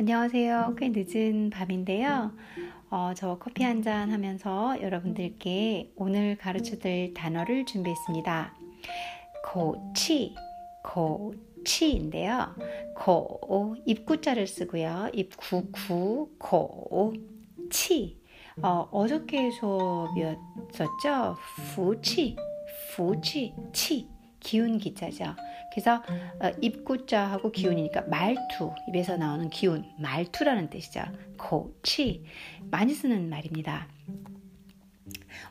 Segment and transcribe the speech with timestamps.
[0.00, 0.76] 안녕하세요.
[0.78, 2.30] 꽤 늦은 밤인데요.
[2.90, 8.54] 어, 저 커피 한 잔 하면서 여러분들께 오늘 가르쳐 드릴 단어를 준비했습니다.
[9.44, 10.36] 고치,
[10.84, 12.54] 고치인데요.
[12.94, 15.08] 고, 입구자를 쓰고요.
[15.14, 17.12] 입구, 구, 고,
[17.70, 18.18] 치.
[18.62, 21.36] 어, 어저께 수업이었었죠?
[21.74, 22.36] fu치,
[22.94, 24.08] fu치, 치.
[24.47, 25.35] 기운 기자죠.
[25.73, 25.95] 그래서
[26.39, 31.01] 어, 입구자하고 기운이니까 말투, 입에서 나오는 기운, 말투라는 뜻이죠.
[31.37, 32.23] 고치
[32.69, 33.87] 많이 쓰는 말입니다.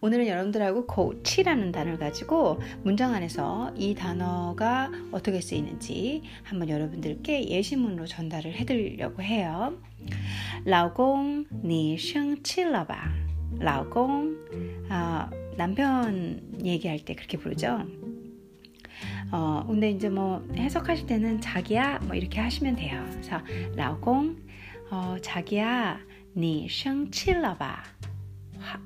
[0.00, 8.52] 오늘은 여러분들하고 고치라는 단어를 가지고 문장 안에서 이 단어가 어떻게 쓰이는지 한번 여러분들께 예시문으로 전달을
[8.54, 9.76] 해드리려고 해요.
[10.66, 13.12] 老公,你生气了吧?
[13.60, 14.36] 老公,
[14.88, 17.84] 아, 남편 얘기할 때 그렇게 부르죠.
[19.31, 23.03] 어, 근데 이제 뭐 해석하실 때는 자기야 뭐 이렇게 하시면 돼요.
[23.11, 23.41] 그래서
[23.75, 24.37] 라공
[24.91, 25.99] 어, 자기야
[26.35, 27.83] 니 생치러봐.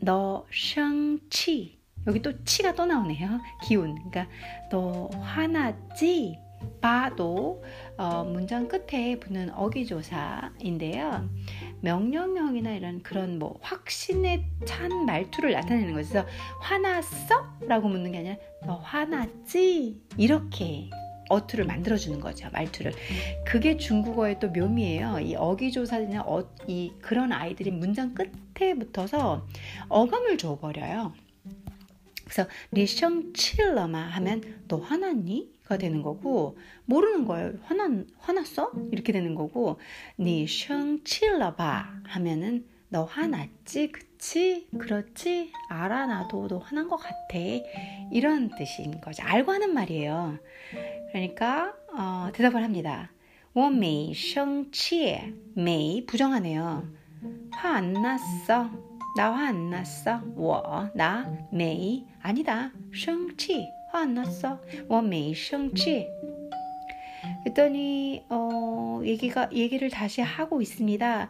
[0.00, 3.40] 너 생치 여기 또 치가 또 나오네요.
[3.62, 3.94] 기운.
[3.94, 4.26] 그러니까
[4.70, 6.38] 너 화났지?
[6.80, 7.62] 바도
[7.96, 11.28] 어, 문장 끝에 붙는 어기조사인데요.
[11.80, 16.08] 명령형이나 이런 그런 뭐 확신에 찬 말투를 나타내는 거죠.
[16.10, 16.28] 그래서
[16.60, 17.58] 화났어?
[17.66, 20.00] 라고 묻는 게 아니라 너 화났지?
[20.16, 20.90] 이렇게
[21.28, 22.48] 어투를 만들어주는 거죠.
[22.52, 22.92] 말투를.
[23.46, 25.20] 그게 중국어의 또 묘미예요.
[25.20, 29.46] 이 어기조사나 어, 이 그런 아이들이 문장 끝에 붙어서
[29.88, 31.14] 어감을 줘버려요.
[32.24, 35.51] 그래서 리셩 칠러마 하면 너 화났니?
[35.71, 37.53] 가 되는 거고 모르는 거예요.
[37.63, 38.71] 화난 화났어?
[38.91, 39.79] 이렇게 되는 거고
[40.19, 43.91] 니셩 칠러바 하면은 너 화났지?
[43.91, 44.67] 그치?
[44.77, 45.51] 그렇지?
[45.69, 47.17] 알아 나도 너 화난 것 같아.
[48.11, 49.23] 이런 뜻인 거죠.
[49.23, 50.37] 알고 하는 말이에요.
[51.11, 53.11] 그러니까 어, 대답을 합니다.
[53.53, 55.33] 我没生气.
[55.55, 56.87] 메이 부정하네요.
[57.51, 58.69] 화 안 났어.
[59.17, 60.21] 나 화 안 났어.
[60.35, 62.71] 我나 메이 아니다.
[62.93, 63.67] 生气.
[63.91, 64.59] 화 안 났어.
[64.87, 66.07] 我没生气.
[67.43, 71.29] 그랬더니 어, 얘기가 얘기를 다시 하고 있습니다.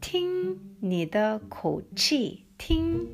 [0.00, 3.12] 听你的口气听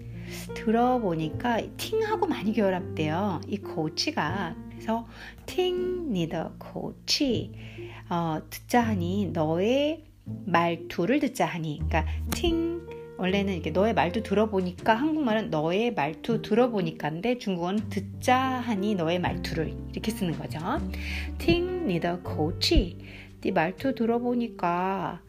[0.54, 3.40] 들어보니까 팅하고 많이 결합돼요.
[3.48, 5.06] 이 코치가 그래서
[5.46, 7.52] 팅你的口气
[8.08, 12.80] 어, 듣자 하니 너의 말투를 듣자 하니 그러니까 팅
[13.18, 20.10] 원래는 이렇게 너의 말투 들어보니까 한국말은 너의 말투 들어보니까인데 중국어는 듣자 하니 너의 말투를 이렇게
[20.10, 20.58] 쓰는 거죠.
[21.38, 22.98] 팅你的 口气
[23.40, 25.20] 네 말투 들어보니까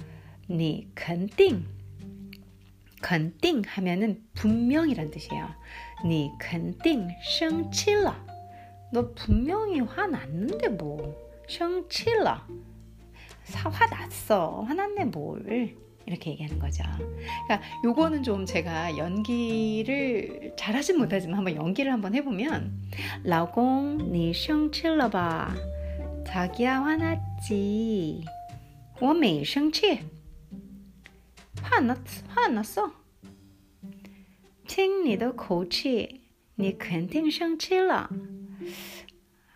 [0.49, 1.65] 你肯定
[3.01, 5.47] 肯定 하면은 분명이란 뜻이에요.
[6.05, 8.15] 你肯定生气了
[8.91, 11.15] 너 분명히 화났는데 뭐.
[11.47, 12.47] 生气了.
[13.51, 14.61] 화났어.
[14.61, 15.75] 화났네 뭘.
[16.08, 16.82] 이렇게 얘기하는 거죠.
[17.44, 22.90] 그러니까 요거는 좀 제가 연기를 잘하진 못하지만 한번 연기를 한번 해보면
[23.24, 25.54] 라공 네 니성 칠러봐.
[26.26, 28.24] 자기야 화났지.
[29.00, 30.00] 워메이성치
[31.62, 31.98] 화났
[32.28, 32.92] 화났어.
[34.66, 36.28] 팅니도 고치.
[36.60, 38.08] 니 괜팅 성치라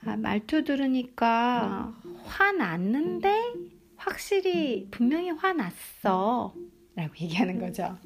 [0.06, 1.92] 아, 말투 들으니까
[2.24, 3.54] 화났는데
[4.01, 6.53] 확실히 분명히 화났어.
[6.95, 7.97] 라고 얘기하는 거죠.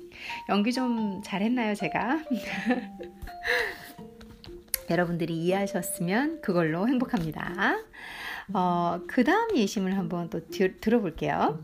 [0.49, 2.23] 연기 좀 잘했나요, 제가?
[4.89, 7.77] 여러분들이 이해하셨으면 그걸로 행복합니다.
[8.53, 11.59] 어, 그 다음 예심을 한번 또 드, 들어볼게요.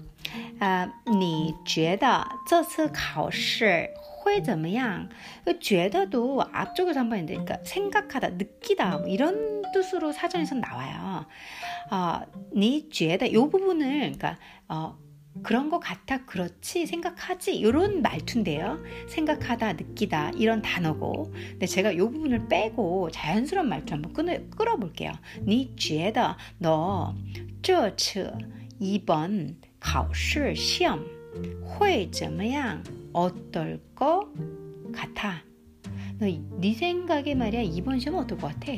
[0.59, 3.89] 아, 你觉得这次考试
[4.23, 5.09] 会怎么样？
[5.59, 11.25] 觉得도 앞쪽에서 한번 했는데, 그러니까 생각하다, 느끼다, 뭐 이런 뜻으로 사전에서 나와요.
[11.89, 14.97] 아, 你觉得이 부분을, 그러니까 어,
[15.43, 18.79] 그런 것 같아, 그렇지, 생각하지, 이런 말투인데요.
[19.07, 21.31] 생각하다, 느끼다, 이런 단어고.
[21.51, 25.11] 근데 제가 이 부분을 빼고 자연스러운 말투 한번 끊어, 끌어볼게요.
[25.45, 27.13] 你觉得너
[27.61, 28.31] 这次
[28.79, 31.03] 이번 考试 시험
[31.63, 32.83] 会怎么样?
[33.13, 34.27] 어떨 것
[34.91, 35.43] 같아?
[36.19, 36.25] 너,
[36.59, 38.73] 네 생각에 말이야, 이번 시험 어떨 것 같아?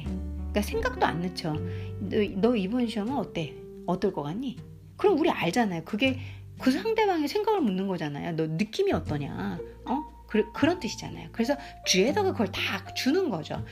[0.55, 1.55] 그러니까 생각도 안 넣죠.
[1.99, 3.55] 너, 너 이번 시험은 어때?
[3.87, 4.57] 어떨 것 같니?
[4.97, 5.83] 그럼 우리 알잖아요.
[5.85, 6.21] 그게
[6.61, 8.37] 그 상대방의 생각을 묻는 거잖아요.
[8.37, 9.59] 너 느낌이 어떠냐?
[9.87, 10.15] 어?
[10.29, 11.29] 그, 그런 뜻이잖아요.
[11.33, 11.57] 그래서
[11.87, 13.65] 주에다가 그걸 다 주는 거죠.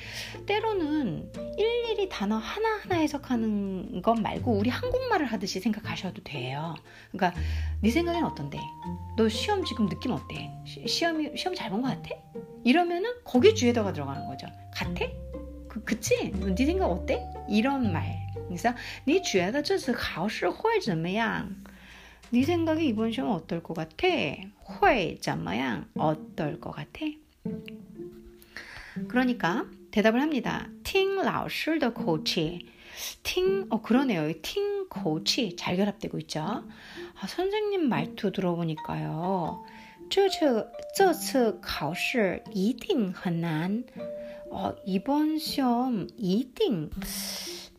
[0.46, 6.74] 때로는 일일이 단어 하나하나 해석하는 것 말고 우리 한국말을 하듯이 생각하셔도 돼요.
[7.12, 7.40] 그러니까
[7.80, 8.58] 네 생각엔 어떤데?
[9.16, 10.50] 너 시험 지금 느낌 어때?
[10.66, 12.10] 시, 시험이 시험 잘 본 것 같아?
[12.64, 14.46] 이러면은 거기 주에다가 들어가는 거죠.
[14.74, 15.04] 같아?
[15.71, 16.31] 그, 그치?
[16.31, 17.23] 네 생각 어때?
[17.49, 18.15] 이런 말.
[18.47, 18.73] 그래서
[19.05, 21.55] 你觉得这次考试会怎么样?
[22.29, 24.07] 네 생각에 이번 시험 어떨 것 같아?
[24.63, 25.85] 会怎么样?
[25.95, 27.05] 어떨 것 같아?
[29.07, 30.67] 그러니까 대답을 합니다.
[30.83, 32.65] 听老师的口气
[33.23, 34.33] 听 어 그러네요.
[34.41, 36.41] 听口气잘 결합되고 있죠.
[36.41, 39.63] 아, 선생님 말투 들어보니까요.
[40.09, 43.83] 这次这次考试一定很难.
[44.51, 46.89] 어, 이번 시험 一定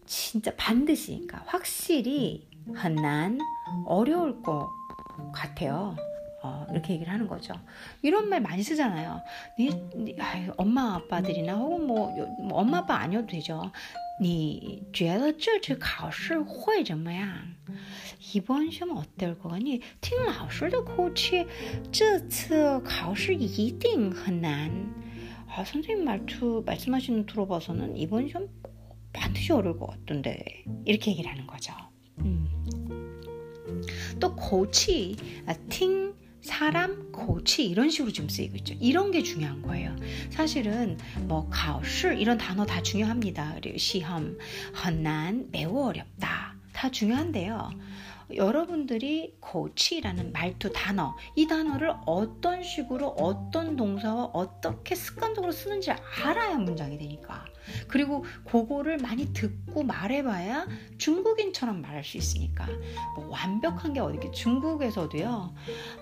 [0.07, 3.39] 진짜 반드시 그러니까 확실히 很难
[3.87, 4.69] 어려울 것
[5.33, 5.97] 같아요.
[6.43, 7.55] 어, 이렇게 얘기를 하는 거죠.
[8.03, 9.21] 이런 말 많이 쓰잖아요.
[9.59, 13.71] 니, 니 아유, 엄마 아빠들이나 혹은 뭐, 뭐, 엄마 아빠 아니어도 되죠.
[14.21, 17.55] 你觉得这次考试会怎么样？
[18.35, 19.81] 이번 시험 어떨 것 같니?
[20.01, 21.47] 听老师的口气
[21.93, 24.71] 这次考试一定很难
[25.56, 28.48] 아, 선생님 말투 말씀하시는 들어봐서는 이번 시험
[29.14, 30.44] 반드시 어려울 것 같던데
[30.86, 31.74] 이렇게 얘기를 하는 거죠.
[32.20, 32.48] 음.
[34.20, 35.16] 또 고치,
[35.46, 38.74] 아, 팅 사람, 고치 이런 식으로 좀 쓰이고 있죠.
[38.80, 39.96] 이런 게 중요한 거예요.
[40.32, 40.98] 사실은
[41.28, 43.54] 뭐 가오시 이런 단어 다 중요합니다.
[43.62, 44.38] 그리고 시험,
[44.74, 46.56] 很难, 매우 어렵다.
[46.74, 47.70] 다 중요한데요.
[48.36, 56.98] 여러분들이 고치라는 말투 단어 이 단어를 어떤 식으로 어떤 동사와 어떻게 습관적으로 쓰는지 알아야 문장이
[56.98, 57.46] 되니까.
[57.88, 62.68] 그리고 그거를 많이 듣고 말해봐야 중국인처럼 말할 수 있으니까.
[63.16, 65.54] 뭐 완벽한 게 어디 중국에서도요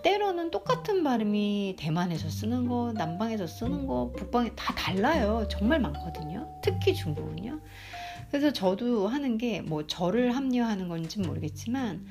[0.04, 5.48] 때로는 똑같은 발음이 대만에서 쓰는 거 남방에서 쓰는 거 북방에 다 달라요.
[5.50, 6.48] 정말 많거든요.
[6.62, 7.60] 특히 중국은요
[8.32, 12.06] 그래서 저도 하는 게 뭐 저를 합리화하는 건지 모르겠지만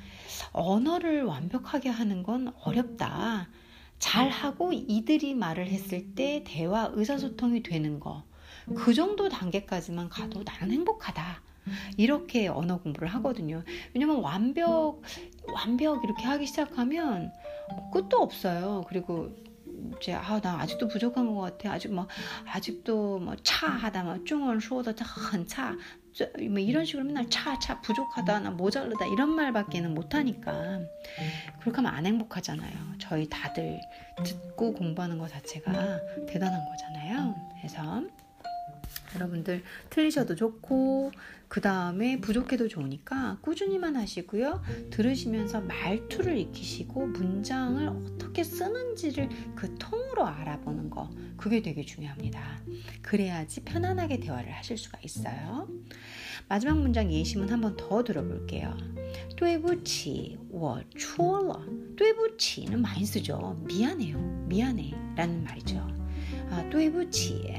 [0.53, 3.49] 언어를 완벽하게 하는 건 어렵다.
[3.99, 8.23] 잘하고 이들이 말을 했을 때 대화 의사소통이 되는 거.
[8.75, 11.41] 그 정도 단계까지만 가도 나는 행복하다.
[11.97, 13.63] 이렇게 언어 공부를 하거든요.
[13.93, 15.01] 왜냐면 완벽,
[15.53, 17.31] 완벽 이렇게 하기 시작하면
[17.93, 18.83] 끝도 없어요.
[18.87, 19.31] 그리고
[19.99, 21.73] 이제 아나 아직도 부족한 것 같아.
[21.73, 22.07] 아직 뭐
[22.45, 25.75] 아직도 뭐 차하다 뭐 중원 수어도 한差
[26.49, 30.81] 뭐 이런 식으로 맨날 차, 차, 부족하다, 나 모자르다 이런 말밖에는 못하니까
[31.61, 32.73] 그렇게 하면 안 행복하잖아요.
[32.99, 33.79] 저희 다들
[34.23, 35.71] 듣고 공부하는 것 자체가
[36.27, 37.35] 대단한 거잖아요.
[37.57, 38.03] 그래서
[39.14, 41.12] 여러분들 틀리셔도 좋고
[41.48, 44.62] 그 다음에 부족해도 좋으니까 꾸준히만 하시고요.
[44.90, 52.60] 들으시면서 말투를 익히시고 문장을 어떻게 쓰는지를 그 통으로 알아보는 거 그게 되게 중요합니다.
[53.02, 55.68] 그래야지 편안하게 대화를 하실 수가 있어요.
[56.48, 58.76] 마지막 문장 예시문 한번 더 들어볼게요.
[59.36, 61.60] 对不起,我错了.
[61.96, 63.56] 对不起는 많이 쓰죠.
[63.66, 64.18] 미안해요.
[64.48, 64.92] 미안해.
[65.16, 65.76] 라는 말이죠.
[66.50, 67.54] 아, 对不起.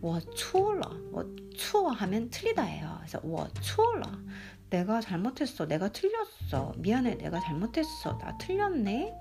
[0.00, 1.24] 我错了.我
[1.56, 2.98] 错 하면 틀리다예요.
[3.00, 4.18] 그래서 我错了.
[4.70, 5.66] 내가 잘못했어.
[5.66, 6.74] 내가 틀렸어.
[6.78, 7.16] 미안해.
[7.16, 8.18] 내가 잘못했어.
[8.18, 9.12] 나 틀렸네.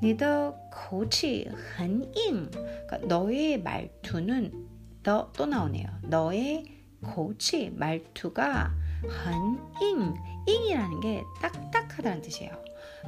[0.00, 2.50] 你的口气很硬.
[2.50, 4.52] 그러니까 너의 말투는
[5.02, 5.88] 너, 또 나오네요.
[6.02, 6.64] 너의
[7.02, 8.72] 고치 말투가
[9.08, 10.14] 很硬.
[10.46, 12.52] 잉이라는 게 딱딱하다는 뜻이에요.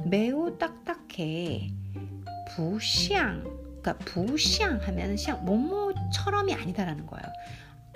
[0.05, 1.71] 매우 딱딱해.
[2.55, 3.43] 不像
[3.85, 7.25] 그러니까 부샹 하면 샹 뭐뭐 처럼이 아니다라는 거예요.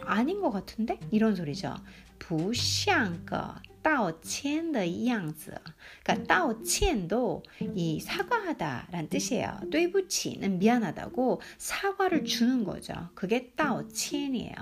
[0.02, 1.76] 아닌 것 같은데 이런 소리죠.
[2.18, 5.58] 不像个道歉的样子.
[6.04, 7.44] 그러니까 道歉도
[7.76, 9.60] 이 사과하다라는 뜻이에요.
[9.72, 12.94] 对不起는 미안하다고 사과를 주는 거죠.
[13.16, 14.54] 그게 道歉이에요.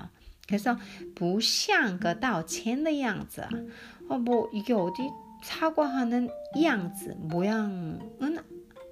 [0.46, 0.78] 그래서
[1.14, 3.42] 不像个道歉的样子.
[4.08, 5.02] 어, 뭐 이게 어디
[5.42, 6.30] 사과하는
[6.62, 8.00] 样子 모양은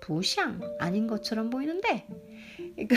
[0.00, 2.06] 不像 아닌 것처럼 보이는데
[2.76, 2.96] 그러니까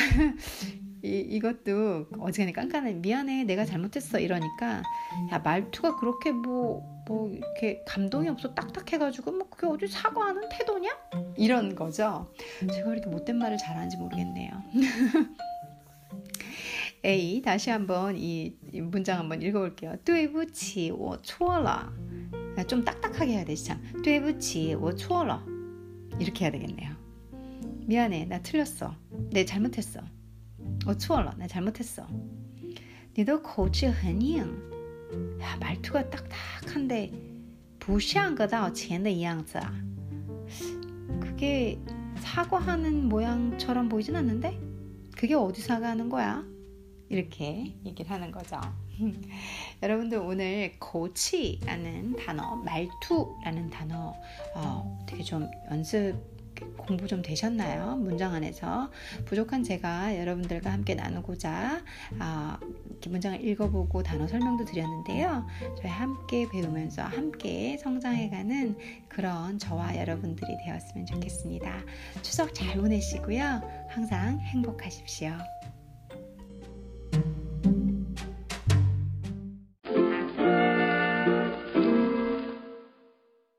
[1.03, 4.83] 이, 이것도 어지간히 깐깐해 미안해 내가 잘못했어 이러니까
[5.31, 10.89] 야 말투가 그렇게 뭐뭐 뭐 이렇게 감동이 없어 딱딱해가지고 뭐 그게 어디 사과하는 태도냐
[11.37, 12.31] 이런 거죠
[12.71, 14.51] 제가 이렇게 못된 말을 잘하는지 모르겠네요
[17.05, 21.93] A 다시 한번 이, 이 문장 한번 읽어볼게요 对不起我错了
[22.67, 25.41] 좀 딱딱하게 해야 되지 참 对不起我错了
[26.19, 26.93] 이렇게 해야 되겠네요
[27.87, 28.93] 미안해 나 틀렸어
[29.31, 30.01] 내 잘못했어
[30.85, 32.05] 我错了나 잘못했어
[33.15, 34.45] 你的口气很硬
[35.41, 37.11] 야, 말투가 딱딱한데
[37.79, 39.73] 不像个道歉的样子啊
[41.19, 41.79] 그게
[42.17, 44.59] 사과하는 모양처럼 보이진 않는데
[45.15, 46.45] 그게 어디 사과하는 거야?
[47.09, 48.59] 이렇게 얘기를 하는 거죠.
[49.81, 54.13] 여러분들 오늘 고치라는 단어, 말투라는 단어
[54.55, 56.15] 어, 되게 좀 연습
[56.76, 57.96] 공부 좀 되셨나요?
[57.96, 58.90] 문장 안에서
[59.24, 61.82] 부족한 제가 여러분들과 함께 나누고자
[62.20, 62.58] 어,
[63.08, 65.46] 문장을 읽어보고 단어 설명도 드렸는데요.
[65.78, 71.82] 저희 함께 배우면서 함께 성장해가는 그런 저와 여러분들이 되었으면 좋겠습니다.
[72.22, 73.86] 추석 잘 보내시고요.
[73.88, 75.36] 항상 행복하십시오.